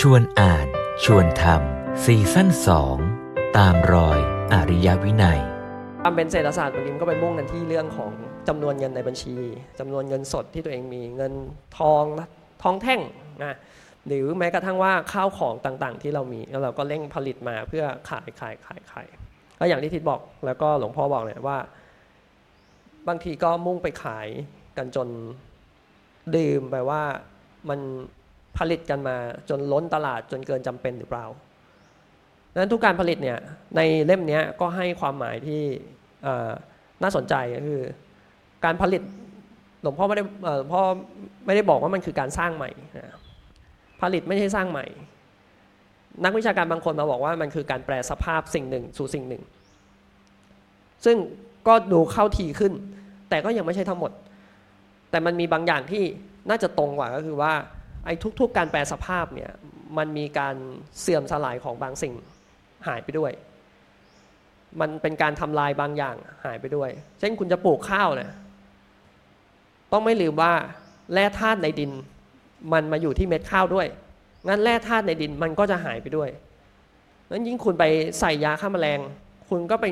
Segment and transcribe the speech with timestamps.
[0.00, 0.66] ชวนอ่าน
[1.04, 2.96] ชวนทำซีซั่นสอง
[3.58, 4.18] ตามรอย
[4.52, 5.40] อริยวินัย
[6.02, 8.10] ความเป็นเศรษฐศาสตร์บางทีมันก็ไปมุ่งกันที่เรื่องของ
[8.48, 9.36] จำนวนเงินในบัญชี
[9.78, 11.32] จำนวนเงินสดที่ตัวเองมีเงิน
[11.78, 12.04] ทอง
[12.62, 13.00] ทองแท่ง
[13.42, 13.56] นะ
[14.06, 19.06] หรือแม้กระทั่งว่าข้าวของต่างๆ ที่เรามีแล้วเราก็เร่งผลิตมาเพื่อขายขายขายขาย
[19.58, 21.58] ก็อย่างที่ทิศบอกแล้วก็หลวงพ่อบอกเนี่ยว่า
[23.08, 24.28] บางทีก็มุ่งไปขาย
[24.76, 25.08] กันจน
[26.36, 27.02] ดื่มไปว่า
[27.70, 27.80] มัน
[28.58, 29.16] ผลิตกันมา
[29.48, 31.26] จนล้นตลาดจนเกินจำเป็นหรือเปล่า
[32.52, 33.38] ดังนั้นทุกการผลิตเนี่ย
[33.76, 35.62] ในเล่มนี้ก็ให้ความหมายที่
[37.02, 37.84] น่าสนใจก็คือ
[38.64, 39.02] การผลิต
[39.82, 40.24] หลวงพ่อไม่ได้
[40.58, 40.82] หลวงพ่อ
[41.46, 42.70] ไม่ได้บอกว่ามันคือการสร้างใหม่
[44.02, 44.86] ผลิตไม่ใช่สร้างใหม่
[46.24, 49.42] นักวิชาการบางคนมาบอกว่ามันคือการแปลสภาพสิ่งหนึ่งสู่สิ่งหนึ่ง
[51.04, 51.16] ซึ่ง
[51.68, 52.72] ก็ดูเข้าทีขึ้น
[53.28, 54.12] แต่ก็ยังไม่ใช่ทั้งหมด
[55.10, 56.04] แต่มันมีบางอย่างที่
[56.48, 57.52] น่าจะตรงกว่าก็คือว่า
[58.06, 59.50] ไอ้ทุกๆ การแปลสภาพเนี่ย
[59.98, 60.54] มันมีการ
[61.00, 62.14] เสื่อมสลายของบางสิ่ง
[62.86, 63.32] หายไปด้วย
[64.80, 68.30] มันเป็นการทำลายบางอย่างหายไปด้วย เช่นคุณจะปลูกข้าวเนี่ย
[69.92, 70.52] ต้องไม่ลืมว่า
[71.12, 71.92] แร่ธาตุในดิน
[72.72, 73.86] มันมาอยู่ที่เม็ดข้าวด้วย
[74.48, 76.28] งั้นแร่ธาตุในดินมันก็จะหายไปด้วย
[77.30, 77.84] นั้นยิ่งคุณไป
[78.20, 78.98] ใส่ยาฆ่าแมลง
[79.48, 79.86] คุณก็ไป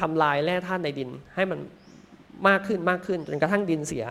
[0.00, 1.58] ทำลายแร่ธาตุในดิน ให้มัน
[2.48, 4.04] มากขึ้นมากขึ้นจนกระทั่งดินเสีย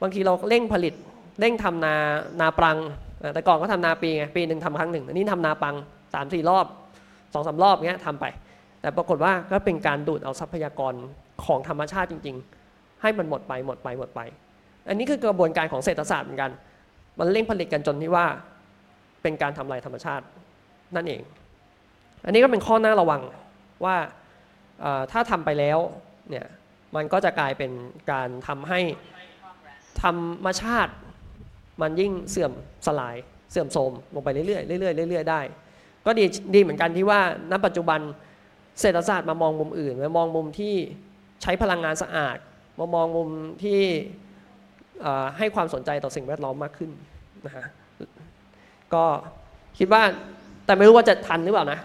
[0.00, 0.94] บางทีเราเร่งผลิต
[1.40, 1.94] เร่งทำนา
[2.40, 2.78] นาปรัง
[3.34, 5.74] แต่ก่อนก็ทำนาปีไงปีหนึ่งทำครั้งหนึ่งอันนี้ทำนาปัง
[6.14, 6.66] สามสี่รอบ
[7.34, 8.24] สองสารอบเงี้ยทำไป
[8.80, 10.94] แต่ปรากฏว่าก็เป็นการดูดเอาทรัพยากร
[11.44, 12.36] ของธรรมชาติจริง
[12.68, 14.20] ๆ ให้มันหมดไปหมดไปหมดไป
[14.88, 16.50] อันนี้คือกระบวนการของเศรษฐศาสตร์เหมือนกัน
[17.18, 18.26] มันเร่งผลิตกันจนที่ว่า
[19.22, 20.24] เป็นการทำลายธรรมชาติ
[20.96, 21.20] นั่นเอง
[22.24, 23.22] อันนี้ก็เป็นข้อหน้าระวัง
[23.84, 23.96] ว่า
[25.12, 25.78] ถ้าทำไปแล้ว
[26.30, 26.46] เนี่ย
[26.96, 27.70] มันก็จะกลายเป็น
[28.12, 28.80] การทำให้
[30.02, 30.92] ธรรมชาติ
[31.80, 32.52] มันยิ่งเสื่อม
[32.86, 33.16] สลาย
[33.50, 34.46] เสื่อมโทรมลงไปเรื่อ
[34.78, 35.40] ยๆเรื่อยๆเรื่อยๆได้
[36.06, 38.00] ก็ดีดีเหมือนกันที่ว่าณปัจจุบัน
[38.80, 40.74] เศรษฐศาสตร์มามองมุมอื่นมามองมุมที่
[41.42, 42.36] ใช้พลังงานสะอาด
[42.78, 43.28] มามองมุม
[43.62, 43.80] ที่
[45.38, 46.90] ให้ความสนใจต่อสิ่งแวดล้อมมากขึ้น
[47.46, 47.66] นะฮะ
[48.94, 49.04] ก็
[49.78, 50.02] คิดว่า
[50.66, 51.80] แต่ไม่รู้ว่าจะทันหรือเปล่านะ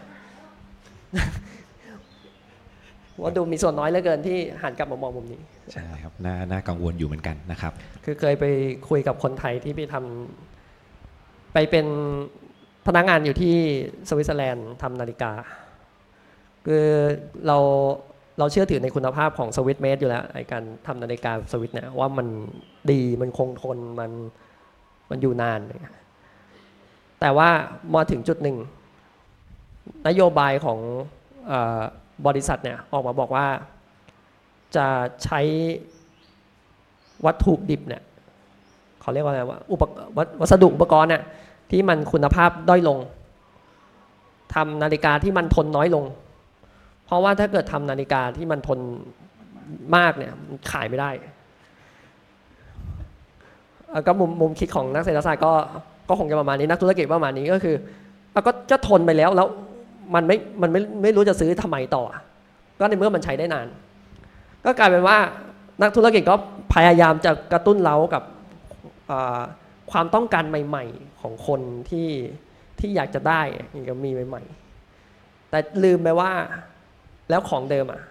[3.22, 5.41] ว่าดูมีส่วนน้อยเหลือเกินที่หันกลับมามองมุมนี้
[5.74, 8.46] ใช่ครับน่าน่ากังวลอยู่เหมือนกันนะครับ คือเคยไป
[8.90, 11.85] คุยกับคนไทยที่ไปทำไปเป็น
[12.88, 13.56] พนักงานอยู่ที่
[14.09, 15.31] สวิตเซอร์แลนด์ทำนาฬิกา
[16.66, 16.85] คือ
[17.47, 17.57] เรา
[18.40, 22.28] เราเชื่อถือในคุณภาพของสวิตเมดอยู่แล้วไอการทำนาฬิกาสวิตเนี่ยว่ามัน
[22.91, 24.12] ดีมันคงทนมัน
[25.09, 25.59] มันอยู่นาน
[27.19, 27.50] แต่ว่า
[27.94, 28.57] มาถึงจุดหนึ่ง
[30.07, 30.80] นโยบายของ
[32.28, 33.46] บริษัทเนี่ยออกมาบอกว่า
[34.75, 34.88] จะ
[35.24, 35.41] ใช้
[37.25, 38.02] วัตถุดิบเนี่ย
[39.02, 39.84] เขาเรียกว่าอะไรว่าอุป
[40.41, 41.24] วัสดุอุปกรณ์เนี่ย
[41.72, 42.97] ที่มันคุณภาพด้อยลง
[44.53, 46.06] ทำนาฬิกาที่มันทนน้อยลง
[47.06, 48.80] เพราะว่าถ้าเกิดทำนาฬิกาที่มันทน
[49.96, 50.34] มากเนี่ย
[50.72, 51.12] ขายไม่ได้
[54.07, 55.51] ก็มุมมุมคิดของนักเศรษฐศาสตร์ก็
[56.09, 57.75] ก็คงจะประมาณนี้นักธุรกิจประมาณนี้ก็คือ
[58.47, 59.47] ก็จะทนไปแล้วแล้ว
[60.16, 62.03] มันไม่มันไม่ไม่รู้จะซื้อทำไมต่อ
[62.80, 63.68] ก็ในเมื่อมันใช้ได้นาน
[64.66, 65.18] ก็กลายเป็นว่า
[65.81, 66.36] นักธุรกิจก็
[66.74, 68.24] พยายามจะกระตุ้นเล้ากับ
[69.92, 72.09] ความต้องการใหม่ ๆ ของคนที่
[72.80, 73.42] ที่อยากจะได้
[73.90, 74.44] ก็มีใหม่
[74.96, 76.31] ๆ แต่ลืมไปว่า
[77.30, 78.02] แล้วของเดิมอะ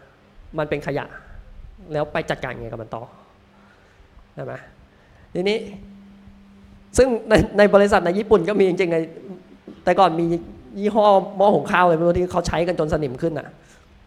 [0.58, 1.06] มันเป็นขยะ
[1.92, 3.02] แล้วไปจัดการไงกับมันต่อ
[4.34, 4.54] ใช่ไหม
[5.34, 5.58] ทีนี้
[6.96, 10.26] ซึ่งในในบริษัทในญี่ปุ่นก็มีจริงๆแต่ก่อนมี
[10.78, 11.06] ยี่ห้อ
[11.36, 13.48] หม้อหุงข้าวอะไรไม่รู้ที่เขาใช้กันจนสนิมขึ้นอะ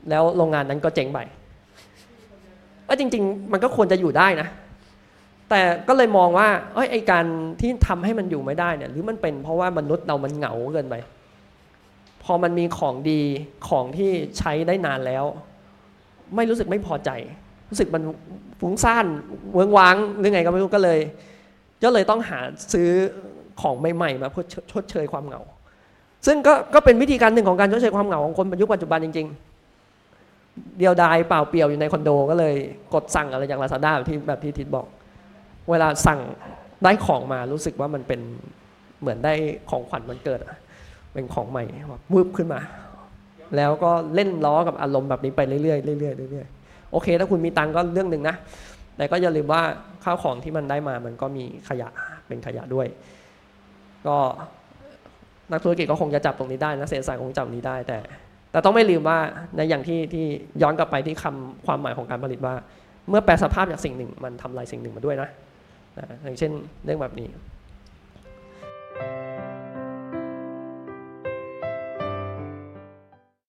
[0.09, 1.19] แล้วโรงงานนั้นก็เจ๊งไป
[2.88, 4.47] ก็จริง ๆ มันก็ควรจะอยู่ได้นะ
[5.50, 7.25] แต่ก็เลยมองว่าเอ้ยไอการ
[7.59, 10.95] ที่ทำให้มันอยู่ไม่ได้เนี่ย หรือมันเป็นเพราะว่ามนุษย์เรามันเหงาเกินไป
[12.23, 13.21] พอมันมีของดี
[13.69, 15.25] ของที่ใช้ได้นานแล้ว
[16.35, 17.09] ไม่รู้สึกไม่พอใจ
[17.69, 18.03] รู้สึกมัน
[18.59, 19.05] ฟุ้งซ่าน
[19.53, 21.00] เวงว้างหรือไงก็ไม่รู้ก็เลย
[21.83, 22.39] ก็เลยต้องหา
[22.73, 22.89] ซื้อ
[23.61, 25.41] ของใหม่ๆมาเพื่อชดเชยความเหงา
[26.25, 29.27] ซึ่งก็ก็เป็นวิธีการหนึ่งของการชดเชยความเหงาของคนยุคปัจจุบันจริง
[30.01, 32.56] ๆ เดียวดายเปล่าเปลี่ยวอยู่ในคอนโดก็เลย
[32.94, 34.85] กดสั่งอะไรอย่างลาซาด้าที่แบบที่ทิดบอก
[35.69, 36.19] เวลาสั่ง
[36.83, 38.19] ได้ของมารู้สึกว่ามันเป็น
[39.01, 39.33] เหมือนได้
[39.69, 40.39] ของขวัญมันเกิด
[41.13, 41.63] เป็นของใหม่
[42.13, 42.59] วืบขึ้นมา
[43.56, 48.35] แล้วก็เล่นล้อกับอารมณ์แบบนี้ไปเรื่อยๆเรื่อยๆเรื่อยๆโอเค ถ้าคุณมีตังก็เรื่องหนึ่งนะ
[48.97, 49.62] แต่ก็อย่าลืมว่า
[50.03, 51.88] ข้าวของที่มันได้มามันก็มีขยะ
[52.27, 52.88] เป็นขยะด้วย
[54.07, 54.17] ก็
[55.51, 57.98] นักธุรกิจก็คงจะจับตรงนี้ได้นักเศรษฐศาสตร์คงจับนี้ได้แต่
[58.51, 59.18] แต่ต้องไม่ลืมว่า
[59.56, 60.25] ในอย่างที่ที่
[60.62, 62.56] ย้อนกลับไปที่คำความหมายของการผลิตว่า
[63.09, 65.30] เมื่อแปลสภาพจากสิ่งหนึ่ง มันทำลายสิ่งหนึ่งมาด้วยนะ
[65.98, 66.51] นะอย่างเช่น
[66.86, 67.27] เรื่องแบบนี้